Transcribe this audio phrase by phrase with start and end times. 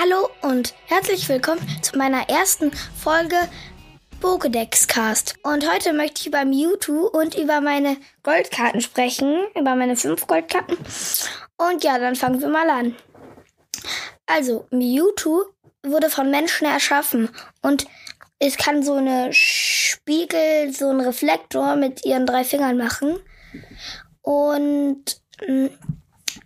[0.00, 3.34] Hallo und herzlich willkommen zu meiner ersten Folge
[4.20, 5.34] Pokédex Cast.
[5.42, 10.76] Und heute möchte ich über Mewtwo und über meine Goldkarten sprechen, über meine fünf Goldkarten.
[11.56, 12.94] Und ja, dann fangen wir mal an.
[14.26, 15.46] Also, Mewtwo
[15.84, 17.30] wurde von Menschen erschaffen
[17.62, 17.86] und
[18.38, 23.18] es kann so eine Spiegel, so ein Reflektor mit ihren drei Fingern machen.
[24.22, 25.66] Und mm,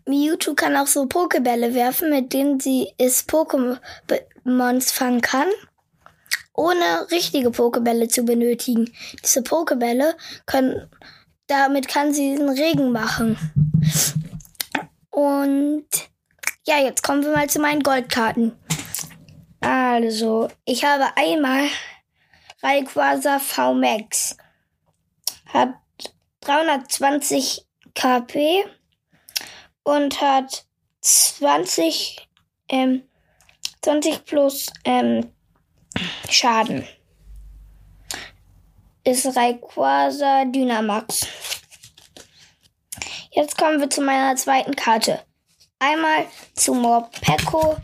[0.07, 5.49] Mewtwo kann auch so Pokebälle werfen, mit denen sie es Pokémons fangen kann,
[6.53, 8.93] ohne richtige Pokebälle zu benötigen.
[9.25, 10.91] Diese Pokebälle können,
[11.47, 13.39] damit kann sie den Regen machen.
[15.11, 15.87] Und
[16.67, 18.53] ja, jetzt kommen wir mal zu meinen Goldkarten.
[19.61, 21.69] Also, ich habe einmal
[22.63, 24.37] Rayquaza VMAX.
[25.47, 25.75] Hat
[26.41, 28.65] 320 KP
[29.85, 30.67] und hat
[31.01, 32.29] 20,
[32.69, 33.03] ähm,
[33.83, 35.33] 20 plus ähm,
[36.29, 36.87] Schaden.
[39.05, 41.27] Ist Rayquaza Dynamax.
[43.33, 45.25] Jetzt kommen wir zu meiner zweiten Karte.
[45.79, 47.77] Einmal zu Morpeko.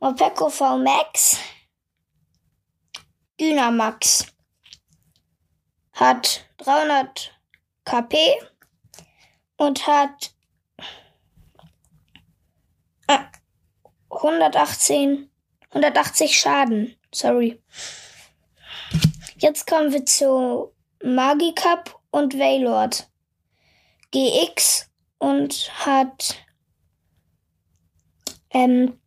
[0.00, 1.38] Morpeko VMAX.
[3.40, 4.26] Dynamax.
[5.92, 7.32] Hat 300
[7.84, 8.16] KP
[9.56, 10.32] und hat
[14.18, 15.30] 118,
[15.70, 16.96] 180 Schaden.
[17.12, 17.62] Sorry.
[19.38, 23.08] Jetzt kommen wir zu Magicup und Waylord.
[24.10, 26.36] GX und hat
[28.50, 28.98] ähm,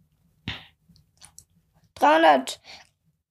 [1.95, 2.61] 300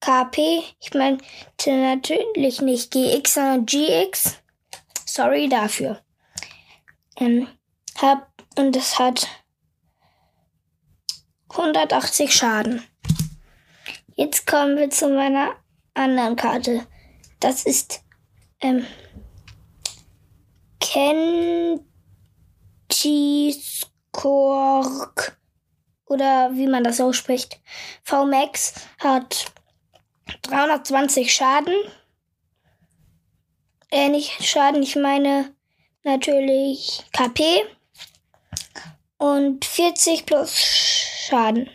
[0.00, 0.62] KP.
[0.80, 1.24] Ich meinte
[1.66, 4.42] natürlich nicht GX, sondern GX.
[5.06, 6.02] Sorry dafür.
[7.16, 7.48] Ähm,
[8.00, 9.26] hab, und es hat
[11.50, 12.82] 180 Schaden.
[14.14, 15.56] Jetzt kommen wir zu meiner
[15.94, 16.86] anderen Karte.
[17.40, 18.02] Das ist
[18.60, 18.86] ähm,
[20.78, 21.80] Kentiskork
[26.06, 27.60] oder wie man das ausspricht.
[28.04, 29.52] VMAX hat
[30.42, 31.74] 320 Schaden.
[33.90, 35.54] Äh, nicht Schaden, ich meine
[36.04, 37.62] natürlich KP.
[39.20, 41.68] Und 40 plus Schaden.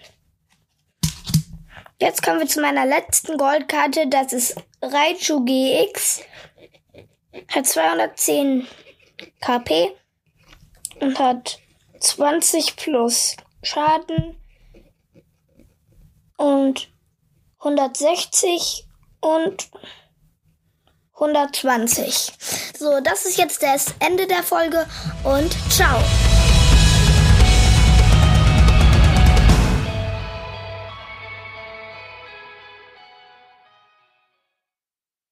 [2.01, 4.07] Jetzt kommen wir zu meiner letzten Goldkarte.
[4.07, 6.21] Das ist Raichu GX.
[7.53, 8.65] Hat 210
[9.41, 9.91] KP
[10.99, 11.59] und hat
[11.99, 14.41] 20 plus Schaden
[16.37, 16.89] und
[17.59, 18.87] 160
[19.21, 19.69] und
[21.13, 22.31] 120.
[22.77, 24.87] So, das ist jetzt das Ende der Folge
[25.23, 26.01] und ciao.